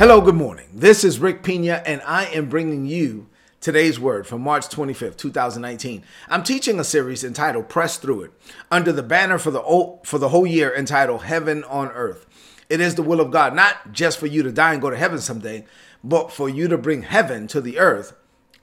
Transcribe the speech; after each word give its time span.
Hello, 0.00 0.22
good 0.22 0.34
morning. 0.34 0.66
This 0.72 1.04
is 1.04 1.18
Rick 1.18 1.42
Pina, 1.42 1.82
and 1.84 2.00
I 2.06 2.24
am 2.28 2.48
bringing 2.48 2.86
you 2.86 3.28
today's 3.60 4.00
word 4.00 4.26
from 4.26 4.40
March 4.40 4.66
25th, 4.70 5.18
2019. 5.18 6.04
I'm 6.30 6.42
teaching 6.42 6.80
a 6.80 6.84
series 6.84 7.22
entitled 7.22 7.68
Press 7.68 7.98
Through 7.98 8.22
It 8.22 8.32
under 8.70 8.92
the 8.92 9.02
banner 9.02 9.36
for 9.36 9.50
the, 9.50 9.60
for 10.02 10.16
the 10.16 10.30
whole 10.30 10.46
year 10.46 10.74
entitled 10.74 11.24
Heaven 11.24 11.64
on 11.64 11.88
Earth. 11.88 12.24
It 12.70 12.80
is 12.80 12.94
the 12.94 13.02
will 13.02 13.20
of 13.20 13.30
God, 13.30 13.54
not 13.54 13.92
just 13.92 14.16
for 14.16 14.26
you 14.26 14.42
to 14.42 14.50
die 14.50 14.72
and 14.72 14.80
go 14.80 14.88
to 14.88 14.96
heaven 14.96 15.18
someday, 15.18 15.66
but 16.02 16.32
for 16.32 16.48
you 16.48 16.66
to 16.68 16.78
bring 16.78 17.02
heaven 17.02 17.46
to 17.48 17.60
the 17.60 17.78
earth 17.78 18.14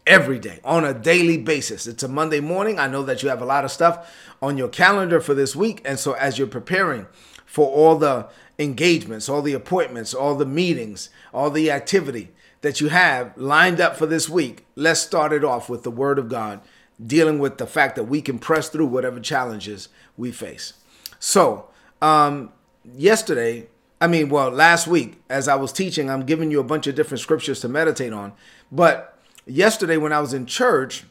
every 0.08 0.40
day 0.40 0.60
on 0.64 0.84
a 0.84 0.92
daily 0.92 1.38
basis. 1.38 1.86
It's 1.86 2.02
a 2.02 2.08
Monday 2.08 2.40
morning. 2.40 2.80
I 2.80 2.88
know 2.88 3.04
that 3.04 3.22
you 3.22 3.30
have 3.30 3.44
a 3.44 3.46
lot 3.46 3.64
of 3.64 3.70
stuff 3.70 4.12
on 4.42 4.58
your 4.58 4.70
calendar 4.70 5.22
for 5.22 5.36
this 5.36 5.56
week. 5.56 5.84
And 5.86 6.00
so 6.00 6.14
as 6.14 6.40
you're 6.40 6.48
preparing 6.48 7.06
for 7.46 7.68
all 7.68 7.96
the 7.96 8.28
engagements, 8.60 9.30
all 9.30 9.42
the 9.42 9.54
appointments, 9.54 10.14
all 10.14 10.36
the 10.36 10.46
meetings, 10.46 11.10
all 11.34 11.50
the 11.50 11.70
activity 11.72 12.30
that 12.62 12.82
you 12.82 12.90
have 12.90 13.38
lined 13.38 13.80
up 13.80 13.96
for 13.96 14.06
this 14.06 14.28
week, 14.28 14.66
let's 14.76 15.00
start 15.00 15.32
it 15.32 15.44
off 15.44 15.70
with 15.70 15.84
the 15.84 15.92
Word 15.92 16.18
of 16.18 16.28
God, 16.28 16.60
dealing 17.06 17.40
with 17.40 17.58
the 17.58 17.68
fact 17.68 17.96
that 17.96 18.06
we 18.06 18.22
can 18.22 18.40
press 18.40 18.70
through 18.70 18.88
whatever 18.88 19.20
challenges 19.20 19.90
we 20.18 20.32
face. 20.32 20.74
So, 21.20 21.70
um, 22.02 22.52
yesterday, 22.84 23.68
I 24.02 24.08
mean, 24.08 24.30
well, 24.30 24.50
last 24.50 24.88
week, 24.88 25.22
as 25.30 25.48
I 25.48 25.56
was 25.56 25.72
teaching, 25.72 26.10
I'm 26.10 26.26
giving 26.26 26.52
you 26.52 26.60
a 26.60 26.64
bunch 26.64 26.88
of 26.88 26.96
different 26.96 27.22
scriptures 27.22 27.60
to 27.62 27.70
meditate 27.70 28.14
on. 28.14 28.34
But 28.72 29.18
yesterday, 29.46 29.98
when 29.98 30.14
I 30.14 30.20
was 30.20 30.34
in 30.34 30.46
church, 30.46 31.06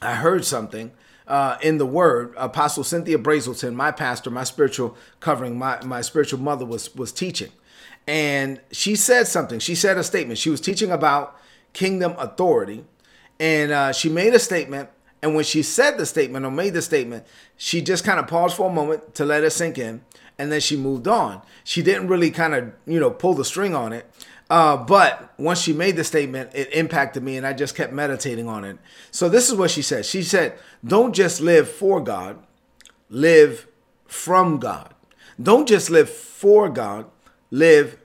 I 0.00 0.14
heard 0.14 0.44
something 0.44 0.92
uh, 1.28 1.58
in 1.62 1.78
the 1.78 1.86
Word. 1.86 2.34
Apostle 2.36 2.82
Cynthia 2.82 3.18
Brazelton, 3.18 3.74
my 3.74 3.92
pastor, 3.92 4.30
my 4.30 4.44
spiritual 4.44 4.96
covering, 5.20 5.58
my, 5.58 5.82
my 5.84 6.00
spiritual 6.00 6.40
mother 6.40 6.64
was 6.64 6.94
was 6.96 7.12
teaching, 7.12 7.52
and 8.06 8.60
she 8.72 8.96
said 8.96 9.28
something. 9.28 9.60
She 9.60 9.74
said 9.74 9.98
a 9.98 10.02
statement. 10.02 10.38
She 10.38 10.50
was 10.50 10.60
teaching 10.60 10.90
about 10.90 11.38
kingdom 11.72 12.14
authority, 12.18 12.84
and 13.38 13.70
uh, 13.70 13.92
she 13.92 14.08
made 14.08 14.34
a 14.34 14.40
statement. 14.40 14.88
And 15.20 15.34
when 15.34 15.44
she 15.44 15.64
said 15.64 15.98
the 15.98 16.06
statement 16.06 16.46
or 16.46 16.50
made 16.52 16.74
the 16.74 16.82
statement, 16.82 17.26
she 17.56 17.82
just 17.82 18.04
kind 18.04 18.20
of 18.20 18.28
paused 18.28 18.56
for 18.56 18.70
a 18.70 18.72
moment 18.72 19.16
to 19.16 19.24
let 19.24 19.42
it 19.42 19.50
sink 19.50 19.76
in, 19.76 20.02
and 20.38 20.50
then 20.50 20.60
she 20.60 20.76
moved 20.76 21.08
on. 21.08 21.42
She 21.64 21.82
didn't 21.82 22.08
really 22.08 22.30
kind 22.30 22.54
of 22.54 22.72
you 22.86 22.98
know 22.98 23.10
pull 23.10 23.34
the 23.34 23.44
string 23.44 23.74
on 23.74 23.92
it. 23.92 24.10
Uh, 24.50 24.76
but 24.76 25.34
once 25.38 25.60
she 25.60 25.72
made 25.72 25.96
the 25.96 26.04
statement, 26.04 26.50
it 26.54 26.72
impacted 26.72 27.22
me, 27.22 27.36
and 27.36 27.46
I 27.46 27.52
just 27.52 27.74
kept 27.74 27.92
meditating 27.92 28.48
on 28.48 28.64
it. 28.64 28.78
So 29.10 29.28
this 29.28 29.48
is 29.50 29.54
what 29.54 29.70
she 29.70 29.82
said. 29.82 30.06
She 30.06 30.22
said, 30.22 30.58
"Don't 30.84 31.14
just 31.14 31.40
live 31.40 31.68
for 31.68 32.00
God, 32.00 32.38
live 33.10 33.66
from 34.06 34.58
God. 34.58 34.94
Don't 35.40 35.68
just 35.68 35.90
live 35.90 36.08
for 36.08 36.70
God, 36.70 37.06
live 37.50 37.98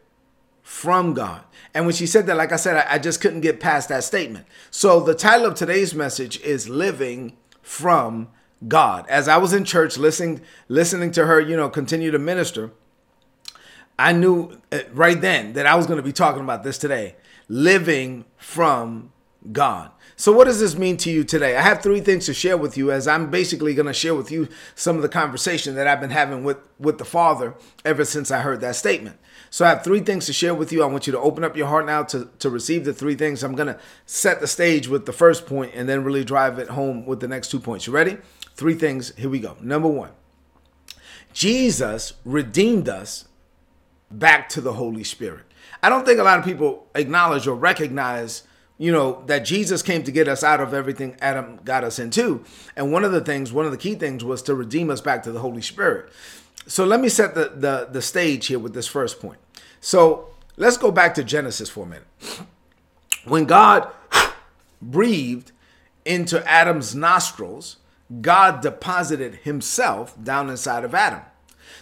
from 0.62 1.14
God." 1.14 1.44
And 1.74 1.86
when 1.86 1.96
she 1.96 2.06
said 2.06 2.28
that, 2.28 2.38
like 2.38 2.52
I 2.52 2.58
said, 2.58 2.76
I, 2.76 2.96
I 2.96 3.00
just 3.00 3.22
couldn't 3.22 3.42
get 3.42 3.60
past 3.62 3.88
that 3.90 4.04
statement. 4.04 4.46
So 4.70 5.00
the 5.00 5.16
title 5.16 5.46
of 5.48 5.56
today's 5.56 5.96
message 5.96 6.42
is 6.42 6.68
"Living 6.68 7.38
from 7.62 8.28
God." 8.68 9.06
As 9.08 9.30
I 9.30 9.38
was 9.38 9.54
in 9.54 9.64
church 9.64 9.98
listening, 9.98 10.42
listening 10.68 11.12
to 11.14 11.26
her, 11.26 11.40
you 11.40 11.56
know, 11.56 11.70
continue 11.70 12.12
to 12.12 12.20
minister 12.20 12.72
I 13.98 14.12
knew 14.12 14.60
uh, 14.72 14.80
right 14.94 15.20
then 15.20 15.54
that 15.54 15.66
I 15.66 15.76
was 15.76 15.86
going 15.86 15.98
to 15.98 16.04
be 16.04 16.14
talking 16.14 16.42
about 16.42 16.64
this 16.64 16.78
today 16.78 17.16
living 17.48 18.26
from 18.38 19.12
God. 19.52 19.92
So, 20.16 20.32
what 20.32 20.46
does 20.46 20.60
this 20.60 20.78
mean 20.78 20.98
to 20.98 21.12
you 21.12 21.24
today? 21.24 21.58
I 21.58 21.62
have 21.62 21.82
three 21.82 22.00
things 22.00 22.28
to 22.28 22.34
share 22.34 22.56
with 22.56 22.78
you 22.78 22.92
as 22.92 23.08
I'm 23.08 23.30
basically 23.30 23.74
going 23.74 23.88
to 23.88 23.94
share 23.94 24.16
with 24.16 24.32
you 24.32 24.48
some 24.76 24.96
of 24.96 25.02
the 25.02 25.10
conversation 25.10 25.76
that 25.76 25.88
I've 25.88 26.00
been 26.00 26.12
having 26.12 26.44
with, 26.44 26.58
with 26.80 26.98
the 26.98 27.06
Father 27.06 27.56
ever 27.84 28.06
since 28.06 28.32
I 28.32 28.40
heard 28.40 28.62
that 28.62 28.76
statement. 28.76 29.18
So, 29.50 29.66
I 29.66 29.70
have 29.70 29.84
three 29.84 30.02
things 30.02 30.28
to 30.28 30.34
share 30.34 30.54
with 30.54 30.72
you. 30.72 30.84
I 30.84 30.86
want 30.86 31.08
you 31.08 31.14
to 31.14 31.20
open 31.20 31.44
up 31.44 31.58
your 31.58 31.68
heart 31.68 31.86
now 31.86 32.04
to, 32.04 32.30
to 32.40 32.50
receive 32.50 32.86
the 32.86 32.94
three 32.94 33.16
things. 33.16 33.44
I'm 33.44 33.56
going 33.56 33.68
to 33.68 33.80
set 34.06 34.40
the 34.40 34.48
stage 34.48 34.88
with 34.88 35.06
the 35.06 35.14
first 35.14 35.46
point 35.46 35.74
and 35.74 35.90
then 35.90 36.04
really 36.04 36.24
drive 36.24 36.60
it 36.60 36.70
home 36.70 37.06
with 37.06 37.20
the 37.20 37.28
next 37.28 37.50
two 37.50 37.60
points. 37.60 37.88
You 37.88 37.94
ready? 37.94 38.18
Three 38.56 38.76
things. 38.76 39.14
Here 39.16 39.30
we 39.30 39.40
go. 39.40 39.58
Number 39.62 39.90
one 39.90 40.12
Jesus 41.34 42.14
redeemed 42.24 42.88
us 42.88 43.26
back 44.20 44.50
to 44.50 44.62
the 44.62 44.74
Holy 44.74 45.04
Spirit. 45.04 45.46
I 45.82 45.90
don't 45.90 46.06
think 46.06 46.20
a 46.20 46.24
lot 46.24 46.40
of 46.40 46.46
people 46.46 46.88
acknowledge 46.96 47.48
or 47.48 47.56
recognize, 47.56 48.44
you 48.78 48.92
know, 48.92 49.24
that 49.26 49.40
Jesus 49.40 49.82
came 49.82 50.04
to 50.04 50.12
get 50.12 50.28
us 50.28 50.44
out 50.44 50.62
of 50.62 50.74
everything 50.74 51.18
Adam 51.22 51.60
got 51.66 51.84
us 51.84 52.00
into. 52.00 52.46
And 52.76 52.92
one 52.92 53.04
of 53.04 53.12
the 53.12 53.22
things, 53.22 53.52
one 53.52 53.66
of 53.66 53.72
the 53.72 53.78
key 53.78 53.96
things 53.96 54.24
was 54.24 54.42
to 54.44 54.56
redeem 54.56 54.90
us 54.90 55.02
back 55.02 55.24
to 55.24 55.32
the 55.32 55.40
Holy 55.40 55.62
Spirit. 55.62 56.12
So 56.68 56.86
let 56.86 57.02
me 57.02 57.10
set 57.10 57.36
the 57.36 57.52
the, 57.56 57.90
the 57.92 58.02
stage 58.02 58.48
here 58.48 58.60
with 58.60 58.74
this 58.74 58.88
first 58.88 59.20
point. 59.20 59.40
So 59.82 60.30
let's 60.56 60.78
go 60.78 60.92
back 60.92 61.16
to 61.16 61.24
Genesis 61.24 61.70
for 61.70 61.84
a 61.84 61.88
minute. 61.88 62.08
When 63.26 63.46
God 63.46 63.92
breathed 64.82 65.52
into 66.06 66.46
Adam's 66.50 66.96
nostrils, 66.96 67.78
God 68.22 68.62
deposited 68.62 69.36
himself 69.44 70.22
down 70.22 70.50
inside 70.50 70.84
of 70.84 70.94
Adam. 70.94 71.22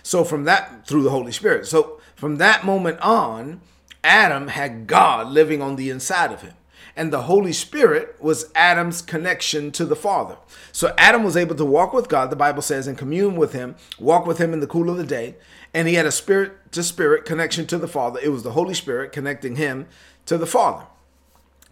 So 0.03 0.23
from 0.23 0.45
that 0.45 0.87
through 0.87 1.03
the 1.03 1.09
Holy 1.09 1.31
Spirit. 1.31 1.67
So 1.67 1.99
from 2.15 2.37
that 2.37 2.65
moment 2.65 2.99
on, 2.99 3.61
Adam 4.03 4.49
had 4.49 4.87
God 4.87 5.27
living 5.27 5.61
on 5.61 5.75
the 5.75 5.89
inside 5.89 6.31
of 6.31 6.41
him. 6.41 6.53
And 6.95 7.13
the 7.13 7.23
Holy 7.23 7.53
Spirit 7.53 8.17
was 8.19 8.51
Adam's 8.53 9.01
connection 9.01 9.71
to 9.71 9.85
the 9.85 9.95
Father. 9.95 10.37
So 10.71 10.93
Adam 10.97 11.23
was 11.23 11.37
able 11.37 11.55
to 11.55 11.65
walk 11.65 11.93
with 11.93 12.09
God, 12.09 12.29
the 12.29 12.35
Bible 12.35 12.61
says, 12.61 12.85
and 12.85 12.97
commune 12.97 13.35
with 13.35 13.53
him, 13.53 13.75
walk 13.97 14.25
with 14.25 14.39
him 14.39 14.51
in 14.53 14.59
the 14.59 14.67
cool 14.67 14.89
of 14.89 14.97
the 14.97 15.05
day. 15.05 15.35
And 15.73 15.87
he 15.87 15.93
had 15.93 16.05
a 16.05 16.11
spirit 16.11 16.71
to 16.73 16.83
spirit 16.83 17.23
connection 17.23 17.65
to 17.67 17.77
the 17.77 17.87
Father. 17.87 18.19
It 18.21 18.29
was 18.29 18.43
the 18.43 18.51
Holy 18.51 18.73
Spirit 18.73 19.13
connecting 19.13 19.55
him 19.55 19.87
to 20.25 20.37
the 20.37 20.45
Father. 20.45 20.85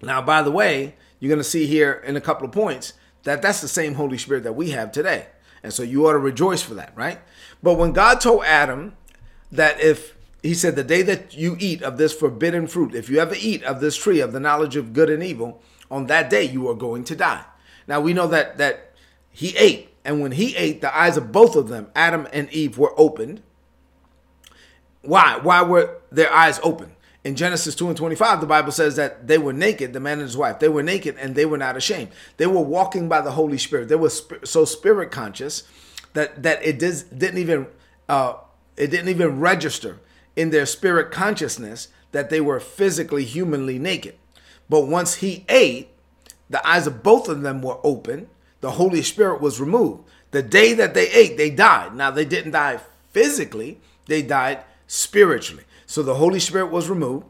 Now, 0.02 0.22
by 0.22 0.42
the 0.42 0.52
way, 0.52 0.96
you're 1.20 1.30
going 1.30 1.40
to 1.40 1.44
see 1.44 1.66
here 1.66 2.02
in 2.06 2.16
a 2.16 2.22
couple 2.22 2.48
of 2.48 2.54
points 2.54 2.94
that 3.24 3.42
that's 3.42 3.60
the 3.60 3.68
same 3.68 3.96
Holy 3.96 4.18
Spirit 4.18 4.44
that 4.44 4.54
we 4.54 4.72
have 4.72 4.92
today. 4.92 5.28
And 5.64 5.74
so 5.74 5.84
you 5.84 6.08
ought 6.08 6.14
to 6.14 6.20
rejoice 6.20 6.62
for 6.62 6.74
that, 6.76 6.94
right? 6.96 7.20
But 7.62 7.76
when 7.76 7.92
God 7.92 8.22
told 8.22 8.44
Adam 8.46 8.96
that 9.52 9.80
if 9.82 10.16
he 10.42 10.54
said, 10.54 10.76
The 10.76 10.84
day 10.84 11.02
that 11.02 11.36
you 11.36 11.58
eat 11.60 11.82
of 11.84 11.98
this 11.98 12.14
forbidden 12.14 12.68
fruit, 12.68 12.96
if 12.96 13.10
you 13.10 13.20
ever 13.20 13.36
eat 13.38 13.64
of 13.64 13.82
this 13.82 13.98
tree 13.98 14.20
of 14.22 14.32
the 14.32 14.40
knowledge 14.40 14.76
of 14.76 14.94
good 14.94 15.10
and 15.10 15.24
evil, 15.24 15.62
on 15.92 16.08
that 16.08 16.30
day 16.30 16.44
you 16.44 16.68
are 16.70 16.76
going 16.76 17.04
to 17.06 17.16
die. 17.16 17.44
Now 17.88 18.00
we 18.00 18.14
know 18.14 18.28
that 18.28 18.58
that 18.58 18.94
he 19.32 19.56
ate, 19.58 19.90
and 20.04 20.22
when 20.22 20.34
he 20.34 20.56
ate, 20.56 20.82
the 20.82 20.96
eyes 20.96 21.18
of 21.18 21.32
both 21.32 21.56
of 21.56 21.70
them, 21.70 21.88
Adam 21.96 22.28
and 22.32 22.52
Eve, 22.52 22.78
were 22.78 22.94
opened. 22.98 23.42
Why? 25.02 25.40
Why 25.42 25.62
were 25.62 25.98
their 26.12 26.32
eyes 26.32 26.60
open? 26.64 26.94
In 27.30 27.36
Genesis 27.36 27.76
2 27.76 27.90
and 27.90 27.96
25, 27.96 28.42
the 28.42 28.48
Bible 28.48 28.72
says 28.72 28.96
that 28.96 29.28
they 29.28 29.38
were 29.38 29.54
naked, 29.54 29.94
the 29.94 30.00
man 30.00 30.14
and 30.14 30.24
his 30.24 30.36
wife. 30.36 30.58
They 30.58 30.68
were 30.68 30.82
naked 30.82 31.16
and 31.20 31.36
they 31.36 31.46
were 31.46 31.60
not 31.60 31.78
ashamed. 31.78 32.10
They 32.38 32.48
were 32.48 32.60
walking 32.60 33.08
by 33.08 33.22
the 33.22 33.34
Holy 33.34 33.60
Spirit. 33.60 33.88
They 33.88 33.96
were 33.96 34.10
sp- 34.10 34.42
so 34.46 34.66
spirit 34.66 35.12
conscious 35.12 35.62
that 36.14 36.42
that 36.42 36.66
it 36.66 36.80
does, 36.80 37.04
didn't 37.04 37.38
even 37.38 37.68
uh, 38.10 38.34
it 38.78 38.88
didn't 38.88 39.10
even 39.10 39.40
register 39.40 40.00
in 40.36 40.50
their 40.50 40.66
spirit 40.66 41.12
consciousness 41.12 41.90
that 42.14 42.32
they 42.32 42.42
were 42.42 42.60
physically, 42.60 43.26
humanly 43.26 43.78
naked. 43.78 44.16
But 44.68 44.88
once 44.88 45.18
he 45.18 45.46
ate, 45.50 45.90
the 46.50 46.68
eyes 46.68 46.88
of 46.88 47.04
both 47.04 47.30
of 47.30 47.44
them 47.44 47.62
were 47.62 47.78
open. 47.84 48.28
The 48.62 48.72
Holy 48.72 49.04
Spirit 49.04 49.40
was 49.40 49.62
removed. 49.62 50.04
The 50.32 50.42
day 50.42 50.74
that 50.74 50.96
they 50.96 51.12
ate, 51.12 51.38
they 51.38 51.52
died. 51.52 51.94
Now, 51.94 52.10
they 52.10 52.26
didn't 52.26 52.54
die 52.54 52.80
physically, 53.12 53.80
they 54.08 54.24
died 54.24 54.64
spiritually. 54.88 55.66
So 55.90 56.04
the 56.04 56.14
Holy 56.14 56.40
Spirit 56.40 56.68
was 56.68 56.88
removed. 56.88 57.26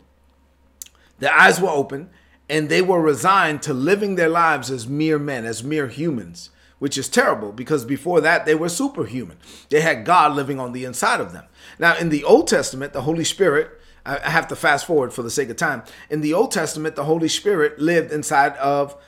Their 1.19 1.31
eyes 1.31 1.61
were 1.61 1.69
open, 1.69 2.09
and 2.49 2.67
they 2.67 2.81
were 2.81 3.01
resigned 3.01 3.61
to 3.61 3.73
living 3.73 4.15
their 4.15 4.27
lives 4.27 4.69
as 4.69 4.85
mere 4.85 5.17
men, 5.17 5.45
as 5.45 5.63
mere 5.63 5.87
humans, 5.87 6.49
which 6.77 6.97
is 6.97 7.07
terrible 7.07 7.53
because 7.53 7.85
before 7.85 8.19
that 8.19 8.45
they 8.45 8.55
were 8.55 8.67
superhuman. 8.67 9.37
They 9.69 9.79
had 9.79 10.03
God 10.03 10.35
living 10.35 10.59
on 10.59 10.73
the 10.73 10.83
inside 10.83 11.21
of 11.21 11.31
them. 11.31 11.45
Now, 11.79 11.95
in 11.95 12.09
the 12.09 12.25
Old 12.25 12.49
Testament, 12.49 12.91
the 12.91 13.03
Holy 13.03 13.23
Spirit, 13.23 13.79
I 14.05 14.29
have 14.29 14.49
to 14.49 14.57
fast 14.57 14.85
forward 14.85 15.13
for 15.13 15.23
the 15.23 15.31
sake 15.31 15.49
of 15.49 15.55
time. 15.55 15.83
In 16.09 16.19
the 16.19 16.33
Old 16.33 16.51
Testament, 16.51 16.97
the 16.97 17.05
Holy 17.05 17.29
Spirit 17.29 17.79
lived 17.79 18.11
inside 18.11 18.57
of 18.57 19.01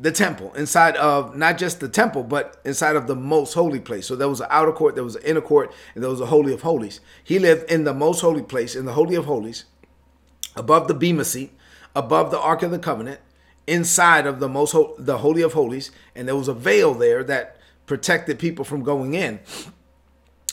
the 0.00 0.12
temple, 0.12 0.54
inside 0.54 0.96
of 0.96 1.36
not 1.36 1.58
just 1.58 1.80
the 1.80 1.88
temple, 1.88 2.22
but 2.22 2.60
inside 2.64 2.94
of 2.94 3.08
the 3.08 3.16
most 3.16 3.54
holy 3.54 3.80
place. 3.80 4.06
So 4.06 4.14
there 4.14 4.28
was 4.28 4.40
an 4.40 4.46
outer 4.50 4.72
court, 4.72 4.94
there 4.94 5.04
was 5.04 5.16
an 5.16 5.22
inner 5.24 5.40
court, 5.40 5.72
and 5.94 6.02
there 6.02 6.10
was 6.10 6.20
a 6.20 6.26
holy 6.26 6.52
of 6.52 6.62
holies. 6.62 7.00
He 7.24 7.38
lived 7.38 7.70
in 7.70 7.84
the 7.84 7.94
most 7.94 8.20
holy 8.20 8.42
place, 8.42 8.76
in 8.76 8.84
the 8.84 8.92
holy 8.92 9.16
of 9.16 9.24
holies, 9.24 9.64
above 10.54 10.86
the 10.86 10.94
bema 10.94 11.24
seat, 11.24 11.52
above 11.96 12.30
the 12.30 12.38
ark 12.38 12.62
of 12.62 12.70
the 12.70 12.78
covenant, 12.78 13.20
inside 13.66 14.26
of 14.26 14.38
the 14.38 14.48
most 14.48 14.72
ho- 14.72 14.94
the 14.98 15.18
holy 15.18 15.42
of 15.42 15.52
holies, 15.52 15.90
and 16.14 16.28
there 16.28 16.36
was 16.36 16.48
a 16.48 16.54
veil 16.54 16.94
there 16.94 17.24
that 17.24 17.56
protected 17.86 18.38
people 18.38 18.64
from 18.64 18.84
going 18.84 19.14
in. 19.14 19.40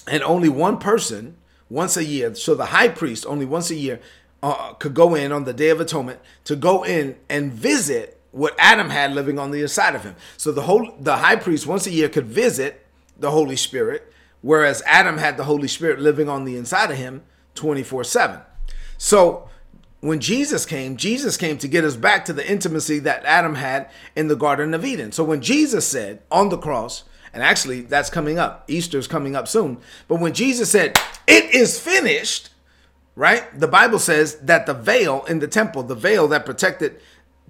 And 0.07 0.23
only 0.23 0.49
one 0.49 0.79
person 0.79 1.37
once 1.69 1.97
a 1.97 2.03
year, 2.03 2.33
so 2.35 2.55
the 2.55 2.67
high 2.67 2.89
priest 2.89 3.25
only 3.27 3.45
once 3.45 3.69
a 3.69 3.75
year 3.75 3.99
uh, 4.41 4.73
could 4.73 4.93
go 4.93 5.15
in 5.15 5.31
on 5.31 5.43
the 5.43 5.53
Day 5.53 5.69
of 5.69 5.79
Atonement 5.79 6.19
to 6.45 6.55
go 6.55 6.83
in 6.83 7.15
and 7.29 7.51
visit 7.51 8.14
what 8.35 8.53
Adam 8.59 8.89
had 8.89 9.13
living 9.13 9.39
on 9.39 9.51
the 9.51 9.61
inside 9.61 9.95
of 9.95 10.03
him. 10.03 10.13
So 10.35 10.51
the 10.51 10.63
whole 10.63 10.93
the 10.99 11.17
high 11.17 11.37
priest 11.37 11.65
once 11.65 11.87
a 11.87 11.91
year 11.91 12.09
could 12.09 12.25
visit 12.25 12.85
the 13.17 13.31
Holy 13.31 13.55
Spirit, 13.55 14.11
whereas 14.41 14.83
Adam 14.85 15.17
had 15.17 15.37
the 15.37 15.45
Holy 15.45 15.69
Spirit 15.69 15.99
living 15.99 16.27
on 16.27 16.43
the 16.43 16.57
inside 16.57 16.91
of 16.91 16.97
him 16.97 17.23
24/7. 17.55 18.41
So 18.97 19.47
when 20.01 20.19
Jesus 20.19 20.65
came, 20.65 20.97
Jesus 20.97 21.37
came 21.37 21.57
to 21.59 21.67
get 21.69 21.85
us 21.85 21.95
back 21.95 22.25
to 22.25 22.33
the 22.33 22.45
intimacy 22.45 22.99
that 22.99 23.23
Adam 23.23 23.55
had 23.55 23.89
in 24.17 24.27
the 24.27 24.35
Garden 24.35 24.73
of 24.73 24.83
Eden. 24.83 25.13
So 25.13 25.23
when 25.23 25.41
Jesus 25.41 25.87
said 25.87 26.21
on 26.29 26.49
the 26.49 26.57
cross, 26.57 27.05
and 27.33 27.41
actually 27.41 27.81
that's 27.81 28.09
coming 28.09 28.37
up, 28.37 28.65
Easter's 28.67 29.07
coming 29.07 29.37
up 29.37 29.47
soon, 29.47 29.77
but 30.09 30.19
when 30.19 30.33
Jesus 30.33 30.69
said, 30.69 30.99
It 31.25 31.55
is 31.55 31.79
finished, 31.79 32.49
right? 33.15 33.57
The 33.57 33.69
Bible 33.69 33.99
says 33.99 34.35
that 34.39 34.65
the 34.65 34.73
veil 34.73 35.23
in 35.23 35.39
the 35.39 35.47
temple, 35.47 35.83
the 35.83 35.95
veil 35.95 36.27
that 36.27 36.45
protected 36.45 36.99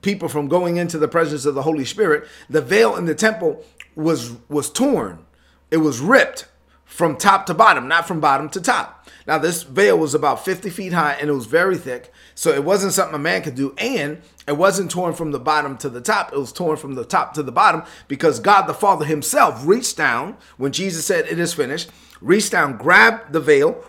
people 0.06 0.30
from 0.30 0.48
going 0.48 0.78
into 0.78 1.00
the 1.00 1.08
presence 1.08 1.46
of 1.46 1.56
the 1.56 1.64
Holy 1.64 1.84
Spirit, 1.84 2.28
the 2.48 2.62
veil 2.62 2.96
in 2.96 3.06
the 3.06 3.16
temple 3.16 3.66
was 3.96 4.34
was 4.48 4.70
torn. 4.70 5.26
It 5.72 5.78
was 5.78 6.00
ripped 6.00 6.48
from 6.86 7.18
top 7.18 7.48
to 7.48 7.54
bottom, 7.56 7.88
not 7.88 8.08
from 8.08 8.20
bottom 8.22 8.48
to 8.50 8.62
top. 8.62 9.10
Now 9.26 9.40
this 9.40 9.64
veil 9.64 9.98
was 9.98 10.14
about 10.14 10.46
50 10.46 10.70
feet 10.70 10.94
high 10.94 11.14
and 11.14 11.28
it 11.28 11.34
was 11.34 11.48
very 11.48 11.78
thick. 11.78 12.14
So 12.36 12.52
it 12.52 12.64
wasn't 12.64 12.94
something 12.94 13.16
a 13.16 13.20
man 13.20 13.42
could 13.42 13.56
do. 13.56 13.74
And 13.80 14.22
it 14.48 14.56
wasn't 14.56 14.92
torn 14.92 15.14
from 15.14 15.32
the 15.32 15.40
bottom 15.40 15.76
to 15.80 15.90
the 15.90 16.02
top. 16.02 16.32
It 16.32 16.38
was 16.38 16.54
torn 16.54 16.78
from 16.78 16.94
the 16.94 17.04
top 17.04 17.34
to 17.34 17.44
the 17.44 17.52
bottom 17.52 17.82
because 18.08 18.40
God 18.40 18.68
the 18.68 18.74
Father 18.76 19.06
himself 19.06 19.66
reached 19.66 19.98
down 19.98 20.38
when 20.58 20.72
Jesus 20.72 21.06
said 21.06 21.26
it 21.26 21.40
is 21.40 21.56
finished, 21.56 21.90
reached 22.22 22.52
down, 22.52 22.78
grabbed 22.78 23.34
the 23.34 23.42
veil, 23.42 23.84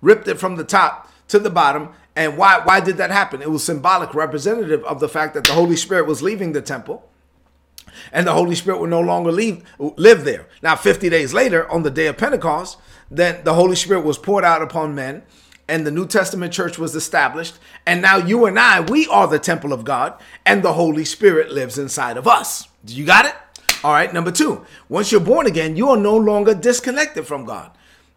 ripped 0.00 0.28
it 0.28 0.38
from 0.38 0.54
the 0.54 0.64
top 0.64 1.10
to 1.26 1.40
the 1.40 1.50
bottom. 1.50 1.90
And 2.18 2.36
why, 2.36 2.60
why 2.64 2.80
did 2.80 2.96
that 2.96 3.12
happen? 3.12 3.40
It 3.40 3.50
was 3.50 3.62
symbolic, 3.62 4.12
representative 4.12 4.82
of 4.82 4.98
the 4.98 5.08
fact 5.08 5.34
that 5.34 5.44
the 5.44 5.52
Holy 5.52 5.76
Spirit 5.76 6.08
was 6.08 6.20
leaving 6.20 6.50
the 6.50 6.60
temple 6.60 7.08
and 8.12 8.26
the 8.26 8.32
Holy 8.32 8.56
Spirit 8.56 8.80
would 8.80 8.90
no 8.90 9.00
longer 9.00 9.30
leave, 9.30 9.62
live 9.78 10.24
there. 10.24 10.48
Now, 10.60 10.74
50 10.74 11.08
days 11.10 11.32
later, 11.32 11.70
on 11.70 11.84
the 11.84 11.92
day 11.92 12.08
of 12.08 12.18
Pentecost, 12.18 12.76
then 13.08 13.44
the 13.44 13.54
Holy 13.54 13.76
Spirit 13.76 14.04
was 14.04 14.18
poured 14.18 14.42
out 14.42 14.62
upon 14.62 14.96
men 14.96 15.22
and 15.68 15.86
the 15.86 15.92
New 15.92 16.08
Testament 16.08 16.52
church 16.52 16.76
was 16.76 16.96
established. 16.96 17.60
And 17.86 18.02
now 18.02 18.16
you 18.16 18.46
and 18.46 18.58
I, 18.58 18.80
we 18.80 19.06
are 19.06 19.28
the 19.28 19.38
temple 19.38 19.72
of 19.72 19.84
God, 19.84 20.20
and 20.44 20.64
the 20.64 20.72
Holy 20.72 21.04
Spirit 21.04 21.52
lives 21.52 21.78
inside 21.78 22.16
of 22.16 22.26
us. 22.26 22.66
Do 22.84 22.96
you 22.96 23.06
got 23.06 23.26
it? 23.26 23.34
All 23.84 23.92
right, 23.92 24.12
number 24.12 24.32
two, 24.32 24.66
once 24.88 25.12
you're 25.12 25.20
born 25.20 25.46
again, 25.46 25.76
you 25.76 25.88
are 25.90 25.96
no 25.96 26.16
longer 26.16 26.52
disconnected 26.52 27.28
from 27.28 27.44
God. 27.44 27.70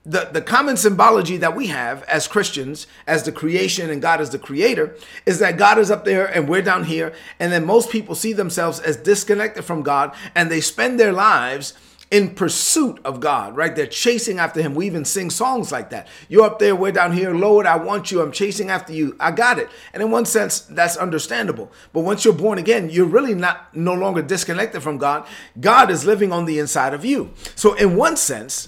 The, 0.03 0.29
the 0.31 0.41
common 0.41 0.77
symbology 0.77 1.37
that 1.37 1.55
we 1.55 1.67
have 1.67 2.01
as 2.03 2.27
Christians, 2.27 2.87
as 3.05 3.21
the 3.21 3.31
creation 3.31 3.91
and 3.91 4.01
God 4.01 4.19
as 4.19 4.31
the 4.31 4.39
creator, 4.39 4.95
is 5.27 5.37
that 5.39 5.57
God 5.57 5.77
is 5.77 5.91
up 5.91 6.05
there 6.05 6.25
and 6.25 6.49
we're 6.49 6.63
down 6.63 6.85
here. 6.85 7.13
And 7.39 7.51
then 7.51 7.65
most 7.65 7.91
people 7.91 8.15
see 8.15 8.33
themselves 8.33 8.79
as 8.79 8.97
disconnected 8.97 9.63
from 9.63 9.83
God 9.83 10.15
and 10.33 10.49
they 10.49 10.59
spend 10.59 10.99
their 10.99 11.13
lives 11.13 11.75
in 12.11 12.35
pursuit 12.35 12.99
of 13.05 13.21
God, 13.21 13.55
right? 13.55 13.73
They're 13.73 13.87
chasing 13.87 14.37
after 14.37 14.61
Him. 14.61 14.75
We 14.75 14.85
even 14.85 15.05
sing 15.05 15.29
songs 15.29 15.71
like 15.71 15.91
that. 15.91 16.09
You're 16.27 16.43
up 16.43 16.59
there, 16.59 16.75
we're 16.75 16.91
down 16.91 17.13
here. 17.13 17.33
Lord, 17.33 17.65
I 17.65 17.77
want 17.77 18.11
you. 18.11 18.21
I'm 18.21 18.33
chasing 18.33 18.69
after 18.69 18.91
you. 18.91 19.15
I 19.19 19.31
got 19.31 19.57
it. 19.57 19.69
And 19.93 20.03
in 20.03 20.11
one 20.11 20.25
sense, 20.25 20.59
that's 20.59 20.97
understandable. 20.97 21.71
But 21.93 22.01
once 22.01 22.25
you're 22.25 22.33
born 22.33 22.57
again, 22.57 22.89
you're 22.89 23.05
really 23.05 23.33
not 23.33 23.73
no 23.73 23.93
longer 23.93 24.21
disconnected 24.21 24.83
from 24.83 24.97
God. 24.97 25.25
God 25.59 25.89
is 25.89 26.03
living 26.03 26.33
on 26.33 26.45
the 26.45 26.59
inside 26.59 26.93
of 26.93 27.05
you. 27.05 27.31
So, 27.55 27.75
in 27.75 27.95
one 27.95 28.17
sense, 28.17 28.67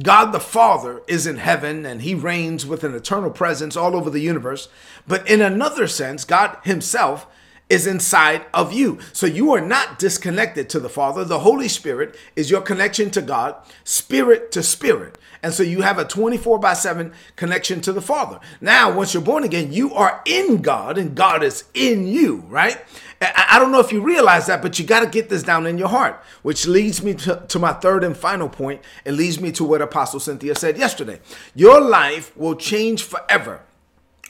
God 0.00 0.32
the 0.32 0.40
Father 0.40 1.02
is 1.06 1.26
in 1.26 1.36
heaven 1.36 1.84
and 1.84 2.00
he 2.00 2.14
reigns 2.14 2.64
with 2.64 2.82
an 2.82 2.94
eternal 2.94 3.30
presence 3.30 3.76
all 3.76 3.94
over 3.94 4.08
the 4.08 4.20
universe. 4.20 4.68
But 5.06 5.28
in 5.28 5.42
another 5.42 5.86
sense, 5.86 6.24
God 6.24 6.56
himself 6.64 7.26
is 7.72 7.86
inside 7.86 8.44
of 8.52 8.70
you. 8.74 8.98
So 9.14 9.26
you 9.26 9.50
are 9.54 9.60
not 9.60 9.98
disconnected 9.98 10.68
to 10.68 10.78
the 10.78 10.90
Father. 10.90 11.24
The 11.24 11.38
Holy 11.38 11.68
Spirit 11.68 12.14
is 12.36 12.50
your 12.50 12.60
connection 12.60 13.10
to 13.12 13.22
God, 13.22 13.56
spirit 13.82 14.52
to 14.52 14.62
spirit. 14.62 15.16
And 15.42 15.54
so 15.54 15.62
you 15.62 15.80
have 15.80 15.98
a 15.98 16.04
24 16.04 16.58
by 16.58 16.74
7 16.74 17.14
connection 17.34 17.80
to 17.80 17.92
the 17.94 18.02
Father. 18.02 18.40
Now, 18.60 18.94
once 18.94 19.14
you're 19.14 19.22
born 19.22 19.42
again, 19.42 19.72
you 19.72 19.94
are 19.94 20.20
in 20.26 20.60
God 20.60 20.98
and 20.98 21.16
God 21.16 21.42
is 21.42 21.64
in 21.72 22.06
you, 22.06 22.44
right? 22.48 22.78
I 23.22 23.58
don't 23.58 23.72
know 23.72 23.80
if 23.80 23.90
you 23.90 24.02
realize 24.02 24.48
that, 24.48 24.60
but 24.60 24.78
you 24.78 24.84
got 24.84 25.00
to 25.00 25.06
get 25.06 25.30
this 25.30 25.42
down 25.42 25.66
in 25.66 25.78
your 25.78 25.88
heart, 25.88 26.22
which 26.42 26.66
leads 26.66 27.02
me 27.02 27.14
to, 27.14 27.42
to 27.48 27.58
my 27.58 27.72
third 27.72 28.04
and 28.04 28.14
final 28.14 28.50
point. 28.50 28.82
It 29.06 29.12
leads 29.12 29.40
me 29.40 29.50
to 29.52 29.64
what 29.64 29.80
Apostle 29.80 30.20
Cynthia 30.20 30.56
said 30.56 30.76
yesterday. 30.76 31.20
Your 31.54 31.80
life 31.80 32.36
will 32.36 32.54
change 32.54 33.02
forever 33.02 33.62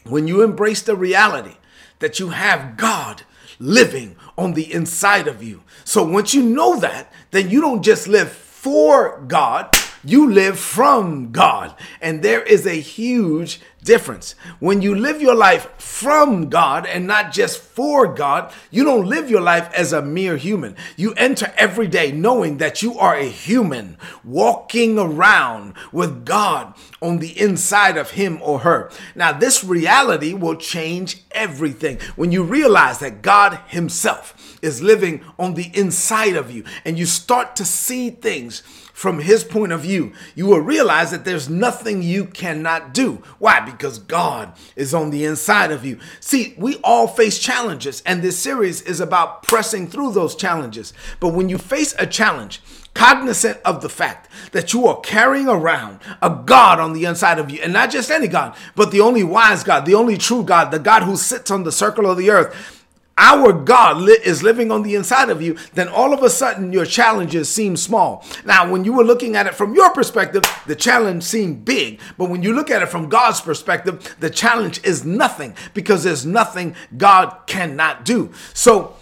when 0.05 0.29
you 0.29 0.43
embrace 0.43 0.83
the 0.83 0.95
reality 0.95 1.57
that 1.99 2.21
you 2.21 2.31
have 2.31 2.77
God 2.77 3.23
living 3.63 4.17
on 4.37 4.55
the 4.55 4.73
inside 4.73 5.29
of 5.29 5.43
you. 5.43 5.63
So 5.85 6.03
once 6.03 6.35
you 6.35 6.43
know 6.43 6.81
that, 6.81 7.13
then 7.31 7.49
you 7.49 7.61
don't 7.61 7.83
just 7.83 8.09
live 8.09 8.33
for 8.33 9.21
God, 9.29 9.77
you 10.05 10.31
live 10.31 10.59
from 10.59 11.33
God. 11.33 11.75
And 12.01 12.23
there 12.23 12.43
is 12.43 12.67
a 12.67 12.81
huge 12.81 13.61
difference. 13.85 14.35
When 14.61 14.81
you 14.81 14.95
live 14.95 15.21
your 15.21 15.35
life 15.35 15.69
from 15.79 16.49
God 16.49 16.87
and 16.87 17.07
not 17.07 17.33
just 17.33 17.61
for 17.61 18.13
God, 18.13 18.53
you 18.71 18.85
don't 18.85 19.07
live 19.07 19.31
your 19.31 19.41
life 19.41 19.73
as 19.75 19.93
a 19.93 20.03
mere 20.03 20.37
human. 20.37 20.77
You 20.97 21.15
enter 21.15 21.53
every 21.57 21.89
day 21.89 22.13
knowing 22.13 22.59
that 22.59 22.83
you 22.83 22.99
are 22.99 23.17
a 23.17 23.29
human 23.29 23.97
walking 24.25 24.99
around 24.99 25.75
with 25.91 26.25
God 26.25 26.75
on 27.01 27.19
the 27.19 27.39
inside 27.39 27.97
of 27.97 28.13
him 28.13 28.39
or 28.43 28.61
her. 28.61 28.91
Now, 29.15 29.33
this 29.33 29.65
reality 29.65 30.33
will 30.33 30.57
change 30.57 31.23
everything 31.33 31.99
when 32.15 32.31
you 32.31 32.45
realize 32.45 33.01
that 33.01 33.23
God 33.23 33.59
Himself 33.67 34.59
is 34.63 34.81
living 34.81 35.25
on 35.39 35.55
the 35.55 35.71
inside 35.75 36.37
of 36.37 36.51
you 36.51 36.65
and 36.85 36.99
you 36.99 37.07
start 37.07 37.57
to 37.57 37.65
see 37.65 38.11
things 38.11 38.63
from 38.93 39.21
his 39.21 39.43
point 39.43 39.73
of 39.73 39.81
view, 39.81 40.13
you 40.35 40.47
will 40.47 40.61
realize 40.61 41.11
that 41.11 41.25
there's 41.25 41.49
nothing 41.49 42.03
you 42.03 42.27
cannot 42.27 42.93
do. 42.93 43.23
Why? 43.39 43.61
Because 43.61 43.99
God 43.99 44.53
is 44.77 44.93
on 44.93 45.11
the 45.11 45.25
inside 45.25 45.73
of 45.73 45.85
you. 45.85 45.99
See, 46.21 46.55
we 46.59 46.77
all 46.85 47.09
face 47.09 47.39
challenges, 47.39 48.03
and 48.05 48.23
this 48.23 48.39
series 48.39 48.83
is 48.83 49.01
about 49.01 49.43
pressing 49.43 49.87
through 49.87 50.13
those 50.13 50.37
challenges. 50.37 50.93
But 51.21 51.35
when 51.35 51.49
you 51.49 51.59
face 51.59 51.95
a 51.99 52.07
challenge, 52.07 52.61
cognizant 52.95 53.59
of 53.65 53.81
the 53.81 53.89
fact 53.89 54.29
that 54.53 54.73
you 54.73 54.87
are 54.87 55.01
carrying 55.01 55.49
around 55.49 55.99
a 56.21 56.31
God 56.31 56.79
on 56.79 56.93
the 56.93 57.07
inside 57.07 57.39
of 57.39 57.51
you, 57.51 57.61
and 57.63 57.73
not 57.73 57.91
just 57.91 58.11
any 58.11 58.29
God, 58.29 58.55
but 58.75 58.91
the 58.91 59.01
only 59.01 59.25
wise 59.25 59.65
God, 59.65 59.87
the 59.87 59.95
only 59.95 60.19
true 60.19 60.43
God, 60.43 60.71
the 60.71 60.79
God 60.79 61.03
who 61.03 61.17
sits 61.17 61.51
on 61.51 61.65
the 61.65 61.73
circle 61.73 62.09
of 62.09 62.19
the 62.19 62.31
earth 62.31 62.82
our 63.19 63.53
God 63.53 64.09
is 64.25 64.43
living 64.43 64.71
on 64.71 64.83
the 64.83 64.95
inside 64.95 65.29
of 65.29 65.43
you, 65.43 65.57
then 65.75 65.89
all 65.89 66.13
of 66.13 66.23
a 66.23 66.31
sudden 66.31 66.73
your 66.73 66.87
challenges 66.87 67.49
seem 67.51 67.77
small. 67.77 68.25
Now, 68.45 68.71
when 68.71 68.85
you 68.85 68.93
were 68.93 69.05
looking 69.05 69.37
at 69.37 69.47
it 69.47 69.55
from 69.55 69.75
your 69.75 69.91
perspective, 69.93 70.45
the 70.67 70.77
challenge 70.77 71.23
seemed 71.23 71.65
big. 71.65 72.01
But 72.17 72.31
when 72.31 72.43
you 72.43 72.53
look 72.53 72.71
at 72.71 72.83
it 72.83 72.89
from 72.89 73.09
God's 73.09 73.41
perspective, 73.41 74.17
the 74.21 74.31
challenge 74.31 74.83
is 74.85 75.05
nothing 75.05 75.55
because 75.75 76.05
there's 76.05 76.25
nothing 76.25 76.75
God 76.97 77.37
cannot 77.47 78.05
do. 78.05 78.33
So, 78.55 78.97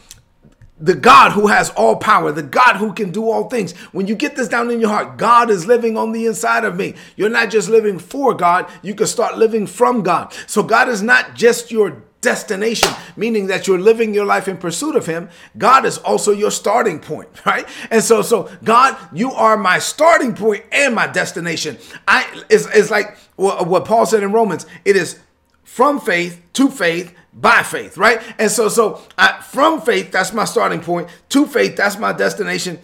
the 0.81 0.95
God 0.95 1.33
who 1.33 1.49
has 1.49 1.71
all 1.71 1.97
power, 1.97 2.33
the 2.33 2.43
God 2.43 2.77
who 2.77 2.93
can 2.95 3.11
do 3.11 3.31
all 3.31 3.49
things. 3.49 3.77
When 3.93 4.07
you 4.07 4.15
get 4.15 4.35
this 4.35 4.49
down 4.49 4.71
in 4.71 4.81
your 4.81 4.89
heart, 4.89 5.19
God 5.19 5.51
is 5.51 5.67
living 5.67 5.99
on 5.99 6.13
the 6.13 6.25
inside 6.25 6.65
of 6.65 6.75
me. 6.75 6.95
You're 7.17 7.29
not 7.29 7.51
just 7.51 7.69
living 7.69 7.99
for 7.99 8.35
God, 8.35 8.67
you 8.83 8.95
can 8.95 9.07
start 9.07 9.37
living 9.37 9.67
from 9.67 10.03
God. 10.03 10.33
So 10.47 10.63
God 10.63 10.89
is 10.89 11.03
not 11.03 11.35
just 11.35 11.71
your 11.71 12.03
destination, 12.21 12.91
meaning 13.17 13.47
that 13.47 13.67
you're 13.67 13.79
living 13.79 14.13
your 14.13 14.27
life 14.27 14.49
in 14.49 14.57
pursuit 14.57 14.97
of 14.97 15.07
Him, 15.07 15.31
God 15.57 15.85
is 15.85 15.99
also 15.99 16.33
your 16.33 16.51
starting 16.51 16.99
point, 16.99 17.29
right? 17.47 17.67
And 17.91 18.03
so, 18.03 18.23
so 18.23 18.51
God, 18.65 18.97
you 19.13 19.33
are 19.33 19.57
my 19.57 19.79
starting 19.79 20.35
point 20.35 20.65
and 20.73 20.95
my 20.95 21.07
destination. 21.07 21.79
I 22.07 22.45
is 22.49 22.67
is 22.69 22.91
like 22.91 23.17
what, 23.37 23.67
what 23.67 23.85
Paul 23.85 24.07
said 24.07 24.23
in 24.23 24.33
Romans. 24.33 24.67
It 24.85 24.97
is 24.97 25.19
from 25.65 26.01
faith 26.01 26.43
to 26.55 26.71
faith 26.71 27.15
by 27.33 27.63
faith, 27.63 27.97
right? 27.97 28.21
And 28.39 28.51
so, 28.51 28.69
so 28.69 29.03
I, 29.17 29.41
from 29.41 29.81
faith, 29.81 30.11
that's 30.11 30.33
my 30.33 30.45
starting 30.45 30.81
point. 30.81 31.09
To 31.31 31.47
faith, 31.47 31.77
that's 31.77 31.97
my 31.97 32.13
destination. 32.13 32.79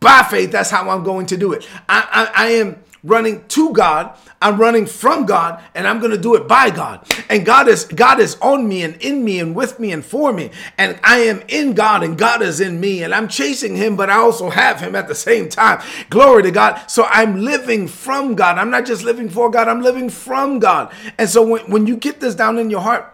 By 0.00 0.22
faith, 0.22 0.52
that's 0.52 0.70
how 0.70 0.88
I'm 0.88 1.04
going 1.04 1.26
to 1.26 1.36
do 1.36 1.52
it. 1.52 1.68
I, 1.88 2.30
I, 2.34 2.46
I 2.46 2.48
am 2.52 2.82
running 3.04 3.46
to 3.48 3.72
God. 3.72 4.16
I'm 4.40 4.60
running 4.60 4.86
from 4.86 5.26
God 5.26 5.62
and 5.74 5.86
I'm 5.86 5.98
going 5.98 6.10
to 6.12 6.18
do 6.18 6.34
it 6.34 6.48
by 6.48 6.70
God. 6.70 7.06
And 7.28 7.44
God 7.44 7.68
is 7.68 7.84
God 7.84 8.20
is 8.20 8.36
on 8.40 8.68
me 8.68 8.82
and 8.82 8.96
in 8.96 9.24
me 9.24 9.40
and 9.40 9.54
with 9.54 9.78
me 9.78 9.92
and 9.92 10.04
for 10.04 10.32
me. 10.32 10.50
And 10.78 10.98
I 11.02 11.18
am 11.18 11.42
in 11.48 11.74
God 11.74 12.02
and 12.02 12.16
God 12.18 12.42
is 12.42 12.60
in 12.60 12.80
me 12.80 13.02
and 13.02 13.14
I'm 13.14 13.28
chasing 13.28 13.76
him 13.76 13.96
but 13.96 14.10
I 14.10 14.16
also 14.16 14.50
have 14.50 14.80
him 14.80 14.94
at 14.94 15.08
the 15.08 15.14
same 15.14 15.48
time. 15.48 15.82
Glory 16.10 16.42
to 16.44 16.50
God. 16.50 16.90
So 16.90 17.04
I'm 17.04 17.40
living 17.40 17.88
from 17.88 18.34
God. 18.34 18.58
I'm 18.58 18.70
not 18.70 18.86
just 18.86 19.04
living 19.04 19.28
for 19.28 19.50
God, 19.50 19.68
I'm 19.68 19.82
living 19.82 20.08
from 20.08 20.58
God. 20.58 20.92
And 21.18 21.28
so 21.28 21.46
when, 21.46 21.62
when 21.70 21.86
you 21.86 21.96
get 21.96 22.20
this 22.20 22.34
down 22.34 22.58
in 22.58 22.70
your 22.70 22.80
heart, 22.80 23.11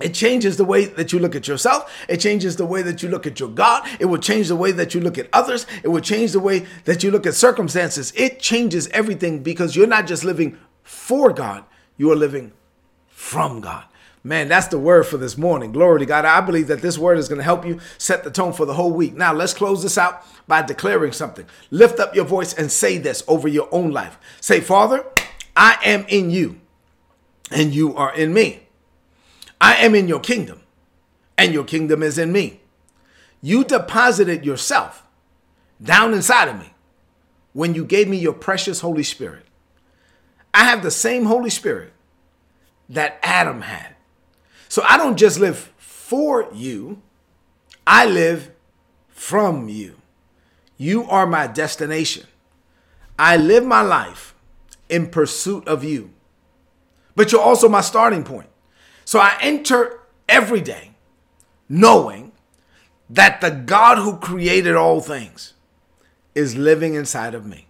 it 0.00 0.12
changes 0.12 0.56
the 0.56 0.64
way 0.64 0.86
that 0.86 1.12
you 1.12 1.20
look 1.20 1.36
at 1.36 1.46
yourself. 1.46 1.92
It 2.08 2.16
changes 2.18 2.56
the 2.56 2.66
way 2.66 2.82
that 2.82 3.02
you 3.02 3.08
look 3.08 3.26
at 3.26 3.38
your 3.38 3.48
God. 3.48 3.88
It 4.00 4.06
will 4.06 4.18
change 4.18 4.48
the 4.48 4.56
way 4.56 4.72
that 4.72 4.94
you 4.94 5.00
look 5.00 5.18
at 5.18 5.28
others. 5.32 5.66
It 5.84 5.88
will 5.88 6.00
change 6.00 6.32
the 6.32 6.40
way 6.40 6.66
that 6.84 7.04
you 7.04 7.10
look 7.10 7.26
at 7.26 7.34
circumstances. 7.34 8.12
It 8.16 8.40
changes 8.40 8.88
everything 8.88 9.42
because 9.42 9.76
you're 9.76 9.86
not 9.86 10.06
just 10.06 10.24
living 10.24 10.58
for 10.82 11.32
God, 11.32 11.64
you 11.96 12.10
are 12.10 12.16
living 12.16 12.52
from 13.08 13.60
God. 13.60 13.84
Man, 14.26 14.48
that's 14.48 14.68
the 14.68 14.78
word 14.78 15.06
for 15.06 15.18
this 15.18 15.36
morning. 15.36 15.70
Glory 15.70 16.00
to 16.00 16.06
God. 16.06 16.24
I 16.24 16.40
believe 16.40 16.68
that 16.68 16.80
this 16.80 16.96
word 16.96 17.18
is 17.18 17.28
going 17.28 17.38
to 17.38 17.44
help 17.44 17.66
you 17.66 17.78
set 17.98 18.24
the 18.24 18.30
tone 18.30 18.54
for 18.54 18.64
the 18.64 18.72
whole 18.72 18.90
week. 18.90 19.14
Now, 19.14 19.34
let's 19.34 19.52
close 19.52 19.82
this 19.82 19.98
out 19.98 20.24
by 20.48 20.62
declaring 20.62 21.12
something. 21.12 21.44
Lift 21.70 22.00
up 22.00 22.14
your 22.14 22.24
voice 22.24 22.54
and 22.54 22.72
say 22.72 22.96
this 22.96 23.22
over 23.28 23.48
your 23.48 23.68
own 23.70 23.92
life. 23.92 24.18
Say, 24.40 24.60
Father, 24.60 25.04
I 25.54 25.78
am 25.84 26.06
in 26.08 26.30
you, 26.30 26.58
and 27.50 27.74
you 27.74 27.94
are 27.96 28.14
in 28.14 28.32
me. 28.32 28.63
I 29.60 29.76
am 29.76 29.94
in 29.94 30.08
your 30.08 30.20
kingdom, 30.20 30.62
and 31.38 31.52
your 31.52 31.64
kingdom 31.64 32.02
is 32.02 32.18
in 32.18 32.32
me. 32.32 32.60
You 33.40 33.64
deposited 33.64 34.44
yourself 34.44 35.04
down 35.82 36.14
inside 36.14 36.48
of 36.48 36.58
me 36.58 36.72
when 37.52 37.74
you 37.74 37.84
gave 37.84 38.08
me 38.08 38.16
your 38.16 38.32
precious 38.32 38.80
Holy 38.80 39.02
Spirit. 39.02 39.46
I 40.52 40.64
have 40.64 40.82
the 40.82 40.90
same 40.90 41.24
Holy 41.24 41.50
Spirit 41.50 41.92
that 42.88 43.18
Adam 43.22 43.62
had. 43.62 43.96
So 44.68 44.82
I 44.88 44.96
don't 44.96 45.16
just 45.16 45.38
live 45.38 45.72
for 45.76 46.48
you, 46.52 47.00
I 47.86 48.06
live 48.06 48.50
from 49.08 49.68
you. 49.68 49.96
You 50.76 51.04
are 51.04 51.26
my 51.26 51.46
destination. 51.46 52.26
I 53.18 53.36
live 53.36 53.64
my 53.64 53.82
life 53.82 54.34
in 54.88 55.08
pursuit 55.08 55.66
of 55.68 55.84
you, 55.84 56.10
but 57.14 57.30
you're 57.30 57.40
also 57.40 57.68
my 57.68 57.80
starting 57.80 58.24
point. 58.24 58.48
So 59.04 59.18
I 59.18 59.36
enter 59.40 60.00
every 60.28 60.60
day 60.60 60.92
knowing 61.68 62.32
that 63.10 63.40
the 63.40 63.50
God 63.50 63.98
who 63.98 64.16
created 64.16 64.74
all 64.74 65.00
things 65.00 65.54
is 66.34 66.56
living 66.56 66.94
inside 66.94 67.34
of 67.34 67.46
me. 67.46 67.66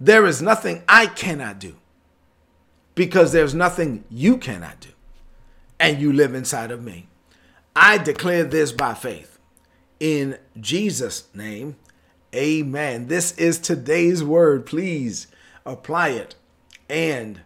There 0.00 0.26
is 0.26 0.42
nothing 0.42 0.82
I 0.88 1.06
cannot 1.06 1.58
do 1.58 1.76
because 2.94 3.32
there's 3.32 3.54
nothing 3.54 4.04
you 4.10 4.38
cannot 4.38 4.80
do, 4.80 4.88
and 5.78 6.00
you 6.00 6.12
live 6.12 6.34
inside 6.34 6.70
of 6.70 6.82
me. 6.82 7.06
I 7.74 7.98
declare 7.98 8.44
this 8.44 8.72
by 8.72 8.94
faith. 8.94 9.38
In 10.00 10.38
Jesus' 10.58 11.28
name, 11.34 11.76
amen. 12.34 13.08
This 13.08 13.32
is 13.38 13.58
today's 13.58 14.24
word. 14.24 14.66
Please 14.66 15.26
apply 15.64 16.08
it 16.08 16.34
and 16.88 17.40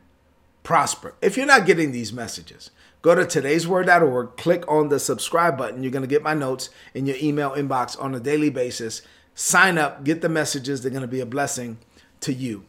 prosper. 0.62 1.14
If 1.20 1.36
you're 1.36 1.46
not 1.46 1.66
getting 1.66 1.90
these 1.90 2.12
messages, 2.12 2.70
go 3.02 3.14
to 3.14 3.22
today'sword.org, 3.22 4.36
click 4.36 4.64
on 4.68 4.88
the 4.88 4.98
subscribe 4.98 5.56
button. 5.56 5.82
You're 5.82 5.92
going 5.92 6.02
to 6.02 6.08
get 6.08 6.22
my 6.22 6.34
notes 6.34 6.70
in 6.94 7.06
your 7.06 7.16
email 7.16 7.50
inbox 7.50 8.00
on 8.00 8.14
a 8.14 8.20
daily 8.20 8.50
basis. 8.50 9.02
Sign 9.34 9.78
up, 9.78 10.04
get 10.04 10.20
the 10.20 10.28
messages. 10.28 10.82
They're 10.82 10.90
going 10.90 11.02
to 11.02 11.08
be 11.08 11.20
a 11.20 11.26
blessing 11.26 11.78
to 12.20 12.32
you. 12.32 12.64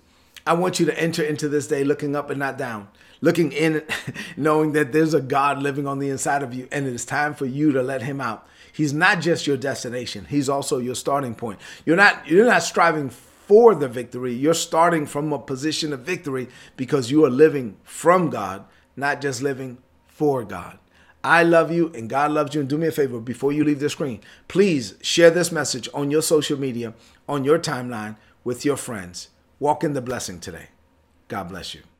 I 0.46 0.54
want 0.54 0.80
you 0.80 0.86
to 0.88 1.00
enter 1.00 1.24
into 1.24 1.48
this 1.50 1.68
day 1.68 1.84
looking 1.84 2.16
up 2.16 2.30
and 2.30 2.40
not 2.40 2.58
down, 2.58 2.88
looking 3.20 3.52
in, 3.52 3.84
knowing 4.38 4.72
that 4.74 4.92
there's 4.92 5.14
a 5.14 5.22
God 5.22 5.62
living 5.62 5.88
on 5.88 6.00
the 6.00 6.10
inside 6.10 6.44
of 6.44 6.54
you, 6.54 6.68
and 6.72 6.88
it 6.88 6.94
is 6.94 7.06
time 7.06 7.34
for 7.34 7.46
you 7.46 7.72
to 7.74 7.84
let 7.84 8.02
Him 8.02 8.20
out. 8.20 8.48
He's 8.74 8.94
not 8.94 9.22
just 9.22 9.46
your 9.46 9.58
destination; 9.58 10.26
He's 10.26 10.50
also 10.50 10.80
your 10.80 10.96
starting 10.96 11.36
point. 11.36 11.60
You're 11.86 11.98
not 11.98 12.28
you're 12.28 12.46
not 12.46 12.64
striving 12.64 13.10
for 13.10 13.76
the 13.76 13.88
victory. 13.88 14.34
You're 14.34 14.54
starting 14.54 15.06
from 15.06 15.32
a 15.34 15.40
position 15.40 15.94
of 15.94 16.02
victory 16.02 16.48
because 16.78 17.12
you 17.12 17.26
are 17.26 17.30
living 17.30 17.78
from 17.84 18.30
God, 18.30 18.66
not 18.96 19.22
just 19.22 19.42
living 19.42 19.78
for 20.22 20.44
God. 20.44 20.78
I 21.24 21.42
love 21.42 21.72
you 21.72 21.92
and 21.96 22.08
God 22.08 22.30
loves 22.30 22.54
you. 22.54 22.62
And 22.62 22.70
do 22.70 22.78
me 22.78 22.86
a 22.86 22.92
favor 22.92 23.20
before 23.20 23.52
you 23.52 23.64
leave 23.64 23.80
the 23.80 23.90
screen, 23.90 24.22
please 24.48 24.94
share 25.02 25.32
this 25.32 25.52
message 25.52 25.90
on 25.96 26.12
your 26.12 26.22
social 26.22 26.60
media, 26.60 26.94
on 27.28 27.44
your 27.44 27.58
timeline 27.58 28.18
with 28.44 28.64
your 28.64 28.78
friends. 28.78 29.30
Walk 29.60 29.84
in 29.84 29.94
the 29.94 30.02
blessing 30.02 30.40
today. 30.40 30.68
God 31.28 31.50
bless 31.50 31.74
you. 31.74 31.91